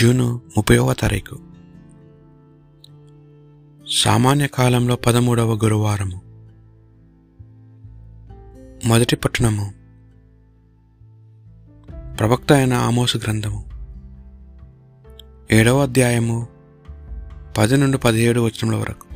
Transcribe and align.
June 0.00 0.40
ముప్పైవ 0.56 0.92
తారీఖు. 0.92 1.38
సామాన్య 3.90 4.46
కాలంలో 4.46 4.96
పదమూడవ 4.96 5.54
గురువారము. 5.54 6.22
మొదటి 8.84 9.16
పట్టణము. 9.16 9.74
ప్రవక్త 12.16 12.52
అయిన 12.52 12.74
ఆమోసు 12.74 13.18
గ్రంథము. 13.18 13.64
ఏడవ 15.50 15.82
అధ్యాయము 15.82 16.48
పది 17.58 17.76
నుండి 17.76 17.98
పదిహేడు 17.98 18.40
వచనముల 18.40 18.76
వరకు. 18.76 19.06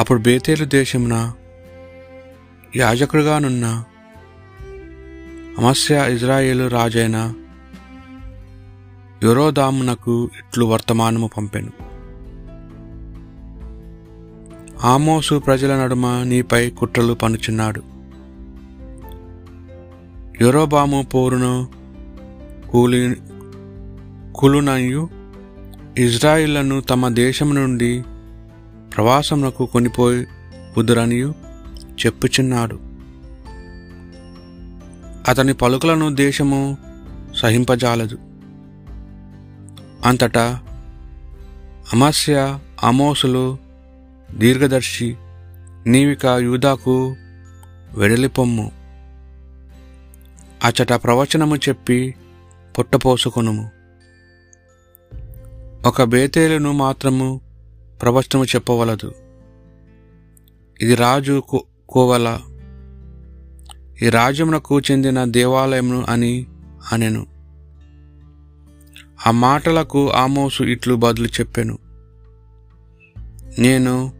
అప్పుడు 0.00 0.20
బేతేలు 0.20 0.64
దేశమున 0.64 1.32
యాజకుడుగానున్న 2.76 3.84
అమస్య 5.58 6.14
ఇజ్రాయేలు 6.14 6.68
రాజైన 6.68 7.34
యురోదామునకు 9.22 10.30
ఇట్లు 10.38 10.64
వర్తమానము 10.64 11.30
పంపెను. 11.36 11.72
ఆమోసు 14.84 15.38
ప్రజల 15.38 15.84
నడుమ 15.84 16.22
నీపై 16.22 16.70
కుట్రలు 16.70 17.14
పనుచున్నాడు. 17.14 17.82
యురోబాము 20.40 21.06
పోరును 21.14 21.68
కూలి 22.70 23.16
కులునయు 24.34 25.08
ఇజ్రాయిళ్ళను 25.98 26.80
తమ 26.80 27.08
దేశం 27.08 27.54
నుండి 27.54 28.02
ప్రవాసమునకు 28.96 29.66
కొనిపోయి 29.66 30.26
కుదురనియు 30.74 31.34
చెప్పుచున్నాడు. 32.06 32.78
అతని 35.28 35.54
పలుకులను 35.54 36.14
దేశము 36.14 36.76
సహింపజాలదు. 37.34 38.29
అంతటా 40.04 40.60
అమాస్య 41.92 42.58
అమోసులు 42.82 43.58
దీర్ఘదర్శి 44.36 45.16
నీవిక 45.86 46.26
యూదాకు 46.26 47.16
వెడలిపొమ్ము. 47.94 48.72
అచట 50.64 50.92
ప్రవచనము 50.92 51.56
చెప్పి 51.56 52.14
పుట్టపోసుకొనుము. 52.78 53.70
ఒక 55.86 56.02
బేతేలును 56.02 56.72
మాత్రము 56.72 57.40
ప్రవచనము 58.02 58.44
చెప్పవలదు. 58.44 59.14
ఇది 60.80 60.94
రాజు 60.94 61.42
కోవల. 61.88 62.40
ఈ 64.02 64.08
రాజ్యమునకు 64.08 64.80
చెందిన 64.80 65.24
దేవాలయమును 65.24 66.04
అని 66.08 66.46
అనెను. 66.92 67.39
ఆ 69.26 69.30
మాటలకు 69.30 70.10
ఆమోసు 70.10 70.62
ఇట్లు 70.62 70.94
బదులు 70.94 71.26
చెప్పాను. 71.26 71.78
నేను 73.58 74.12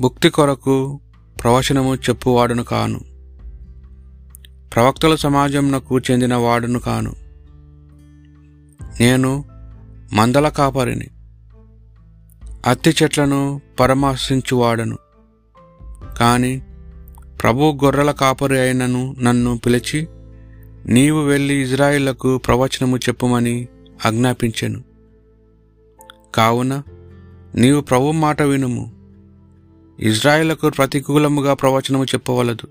భుక్తి 0.00 0.30
కొరకు 0.30 1.00
ప్రవచనము 1.42 1.94
చెప్పువాడును 1.94 2.64
కాను. 2.64 3.00
ప్రవక్తల 4.74 5.14
సమాజంనకు 5.14 5.98
చెందిన 5.98 6.34
వాడును 6.34 6.78
కాను. 6.78 7.12
నేను 9.00 9.44
మందల 10.12 10.48
కాపరిని. 10.48 11.06
అత్తి 12.66 12.94
చెట్లను 13.02 13.60
పరామర్శించువాడను. 13.80 14.98
కానీ 16.18 16.62
ప్రభు 17.42 17.78
గొర్రెల 17.84 18.10
కాపరి 18.10 18.60
అయినను 18.60 19.16
నన్ను 19.22 19.58
పిలిచి 19.58 20.08
నీవు 20.86 21.20
వెళ్ళి 21.20 21.62
ఇజ్రాయిళ్ళకు 21.62 22.38
ప్రవచనము 22.38 22.96
చెప్పుమని 22.96 23.68
ఆజ్ఞాపించెను. 24.06 24.82
కావున 26.34 26.82
నీవు 27.54 27.80
ప్రభు 27.80 28.10
మాట 28.10 28.42
వినుము. 28.42 28.92
ఇజ్రాయిలకు 30.00 30.70
ప్రతికూలముగా 30.70 31.54
ప్రవచనము 31.54 32.04
చెప్పవలదు. 32.04 32.68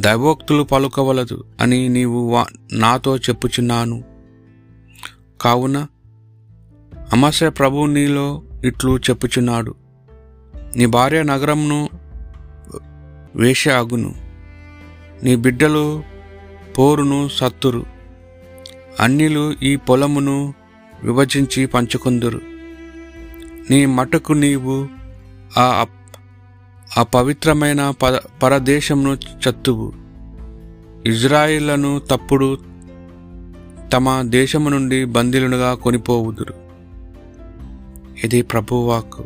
దైవోక్తులు 0.00 0.62
పలుకవలదు 0.62 1.44
అని 1.60 1.88
నీవు 1.88 2.34
వా- 2.34 2.58
నాతో 2.72 3.16
చెప్పుచున్నాను. 3.16 4.04
కావున 5.40 5.86
అమస్య 7.12 7.50
ప్రభు 7.50 7.86
నీలో 7.86 8.42
ఇట్లు 8.64 8.96
చెప్పుచున్నాడు. 8.96 9.74
నీ 10.76 10.86
భార్య 10.86 11.22
నగరంను 11.22 11.88
వేష 13.36 13.68
అగును 13.68 14.14
నీ 15.22 15.36
బిడ్డలు 15.36 16.02
పోరును 16.78 17.28
సత్తురు. 17.28 17.95
అన్యులు 19.00 19.54
ఈ 19.62 19.76
పొలమును 19.76 20.54
విభజించి 21.02 21.66
పంచుకుందురు. 21.66 22.40
నీ 23.70 23.86
మటుకు 23.86 24.32
నీవు 24.32 24.88
ఆ 25.58 25.86
ఆ 26.98 27.02
పవిత్రమైన 27.02 27.90
పద 27.90 28.16
పరదేశమును 28.42 29.18
చత్తువు. 29.48 29.92
ఇజ్రాయిలను 31.06 31.98
తప్పుడు 31.98 32.58
తమ 33.92 34.22
దేశము 34.22 34.68
నుండి 34.68 35.04
బందీలుగా 35.04 35.74
కొనిపోవుదురు. 35.74 36.54
ఇది 38.24 38.42
ప్రభువాక్ 38.42 39.22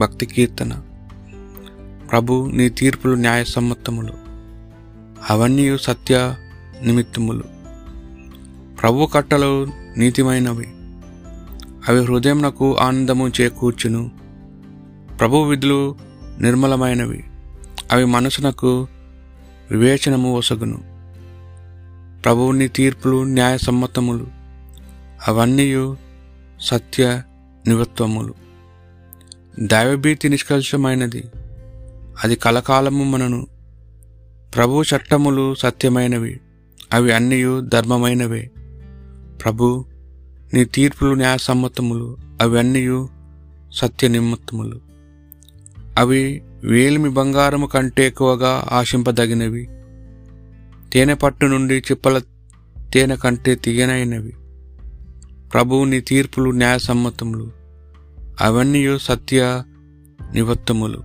భక్తి 0.00 0.26
కీర్తన. 0.26 0.82
ప్రభు 2.10 2.50
నీ 2.54 2.68
తీర్పులు 2.68 3.14
న్యాయసమ్మతములు. 3.14 4.12
అవన్నీ 5.30 5.76
సత్య 5.80 6.34
నిమిత్తములు. 6.82 7.59
ప్రభు 8.82 9.06
కట్టలు 9.06 9.66
నీతిమైనవి. 9.96 10.68
అవి 11.88 12.04
హృదయంనకు 12.04 12.76
ఆనందము 12.76 13.28
చేకూర్చును. 13.28 14.10
ప్రభు 15.20 15.36
విధులు 15.36 15.96
నిర్మలమైనవి. 16.40 17.24
అవి 17.92 18.04
మనసునకు 18.04 18.86
వివేచనము 19.70 20.36
ఒసగును. 20.36 20.78
ప్రభువుని 22.22 22.68
తీర్పులు 22.68 23.22
న్యాయసమ్మతములు 23.22 24.26
అవన్నీ 25.28 25.94
సత్య 26.60 27.22
నివత్వములు. 27.66 28.34
దైవభీతి 29.60 30.28
నిష్కల్షమైనది 30.28 31.24
అది 32.24 32.36
కలకాలము 32.36 33.04
మనను. 33.04 33.46
ప్రభు 34.54 34.82
చట్టములు 34.82 35.54
సత్యమైనవి. 35.54 36.40
అవి 36.92 37.12
అన్నీ 37.12 37.60
ధర్మమైనవే. 37.60 38.50
ప్రభు 39.42 39.84
నీ 40.54 40.64
తీర్పులు 40.64 41.14
న్యాయసమ్మతములు 41.14 42.16
అవన్నీ 42.42 43.06
సత్య 43.72 44.08
నిమిత్తములు 44.08 44.80
అవి 45.98 46.42
వేలిమి 46.64 47.10
బంగారము 47.10 47.66
కంటే 47.66 48.06
ఎక్కువగా 48.06 48.68
ఆశింపదగినవి. 48.72 49.68
తేనె 50.92 51.14
పట్టు 51.14 51.46
నుండి 51.46 51.74
చిప్పల 51.74 52.18
తేనె 52.94 53.16
కంటే 53.16 53.54
తీయనైనవి 53.54 54.32
ప్రభువు 55.52 55.84
నీ 55.84 56.00
తీర్పులు 56.00 56.50
న్యాయసమ్మతములు 56.50 57.52
అవన్నీ 58.40 58.98
సత్య 58.98 59.62
నివత్తములు. 60.32 61.02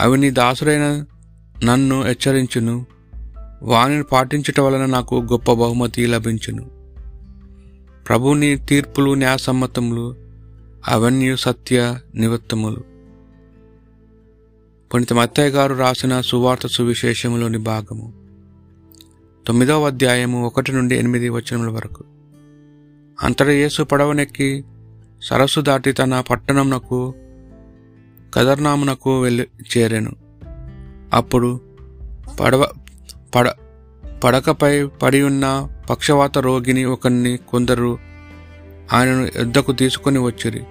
అవి 0.00 0.18
నీ 0.18 0.30
దాసుడైన 0.30 1.04
నన్ను 1.64 2.02
హెచ్చరించును. 2.02 2.86
వానిని 3.62 4.02
పాటించటం 4.02 4.66
వలన 4.66 4.86
నాకు 4.86 5.26
గొప్ప 5.32 5.52
బహుమతి 5.52 6.06
లభించును. 6.06 6.83
ప్రభుని 8.08 8.56
తీర్పులు 8.56 9.14
న్యాయసమ్మతములు 9.14 10.16
అవన్నీ 10.88 11.36
సత్య 11.36 11.98
నివత్తములు. 12.14 12.84
పునిత 14.94 15.12
మత్తయ్య 15.12 15.48
గారు 15.48 15.74
రాసిన 15.74 16.20
సువార్త 16.20 16.66
సువిశేషములోని 16.66 17.58
భాగము. 17.58 18.12
తొమ్మిదవ 19.46 19.86
అధ్యాయము 19.86 20.46
ఒకటి 20.46 20.72
నుండి 20.72 20.96
ఎనిమిది 20.96 21.28
వచనముల 21.28 21.68
వరకు. 21.70 22.04
అంతటా 23.22 23.50
యేసు 23.50 23.82
పడవనెక్కి 23.82 24.64
సరస్సు 25.22 25.60
దాటి 25.60 25.92
తన 25.92 26.20
పట్టణమునకు 26.20 27.14
కదర్నామునకు 28.34 29.20
వెళ్ళి 29.20 29.48
చేరాను. 29.76 30.12
అప్పుడు 31.12 31.60
పడవ 32.40 32.68
పడ 33.34 33.52
పడకపై 34.24 34.84
పడి 34.84 35.22
ఉన్న 35.22 35.68
పక్షవాత 35.90 36.38
రోగిని 36.38 36.84
ఒకరిని 36.84 37.36
కొందరు 37.36 37.98
ఆయనను 38.92 39.28
యుద్ధకు 39.36 39.72
తీసుకొని 39.72 40.18
వచ్చిరి. 40.18 40.64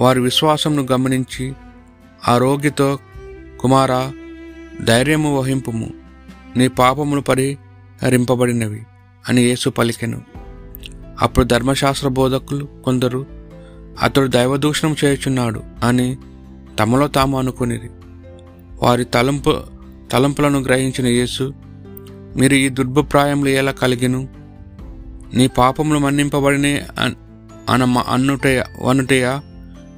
వారి 0.00 0.20
విశ్వాసంను 0.20 0.86
గమనించి 0.92 1.52
ఆ 2.28 2.38
రోగితో 2.38 2.98
కుమారా 3.60 4.12
ధైర్యము 4.84 5.38
వహింపుము. 5.38 5.90
నీ 6.56 6.68
పాపములు 6.68 7.20
పరిహరింపబడినవి 7.20 8.86
అని 9.28 9.42
యేసు 9.42 9.70
పలికెను. 9.70 10.22
అప్పుడు 11.20 11.44
ధర్మశాస్త్ర 11.44 12.08
బోధకులు 12.08 12.68
కొందరు 12.84 13.26
అతడు 14.02 14.26
దైవదూషణం 14.26 14.96
చేయుచున్నాడు 15.04 15.62
అని 15.84 16.16
తమలో 16.78 17.08
తాము 17.08 17.38
అనుకునిరి. 17.38 17.90
వారి 18.82 19.04
తలంపు 19.04 19.54
తలంపులను 20.12 20.60
గ్రహించిన 20.60 21.06
యేసు 21.06 21.52
మీరు 22.36 22.54
ఈ 22.54 22.68
దుర్భిప్రాయములు 22.68 23.48
ఎలా 23.48 23.72
కలిగిను? 23.72 24.41
నీ 25.34 25.46
పాపములు 25.46 25.98
మన్నింపబడినే 25.98 26.86
అన్- 26.98 27.14
అనమ్మ 27.70 27.98
అన్నుటయ 27.98 28.64
వనుటయా 28.78 29.42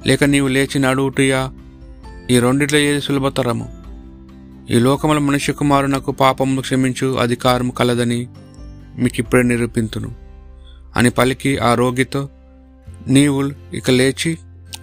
లేక 0.07 0.23
నీవు 0.23 0.47
లేచి 0.47 0.79
నడువుటయా? 0.79 1.53
ఈ 2.31 2.39
రెండిట్లో 2.39 2.79
ఏది 2.79 3.01
సులభతరము? 3.01 3.73
ఈ 4.69 4.79
లోకముల 4.79 5.17
మనుష్య 5.17 5.53
కుమారునకు 5.53 6.11
పాపములు 6.11 6.61
క్షమించు 6.61 7.07
అధికారము 7.07 7.71
కలదని 7.71 8.27
మీకు 8.97 9.15
ఇప్పుడే 9.19 9.43
నిరూపింతును. 9.43 10.15
అని 10.95 11.09
పలికి 11.09 11.57
ఆ 11.57 11.73
రోగితో 11.73 12.29
నీవు 13.07 13.51
ఇక 13.73 13.91
లేచి 13.91 14.37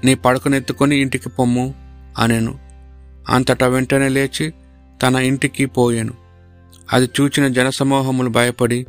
నీ 0.05 0.15
పడకనెత్తుకొని 0.15 0.97
ఇంటికి 0.97 1.29
పొమ్ము 1.29 1.75
అనెను. 2.19 2.59
అంతటా 3.29 3.67
వెంటనే 3.67 4.09
లేచి 4.09 4.53
తన 5.03 5.17
ఇంటికి 5.17 5.67
పోయాను. 5.67 6.13
అది 6.93 7.11
చూచిన 7.21 7.49
జనసమూహములు 7.49 8.29
భయపడి 8.29 8.87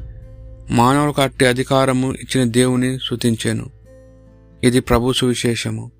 మానవులకు 0.71 1.21
అట్టి 1.21 1.45
అధికారము 1.45 2.13
ఇచ్చిన 2.13 2.49
దేవుని 2.49 2.99
శుతించాను 2.99 3.69
ఇది 4.63 4.79
ప్రభు 4.79 5.13
సువిశేషము. 5.13 5.91